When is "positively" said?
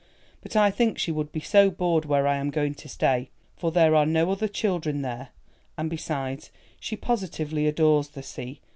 6.95-7.67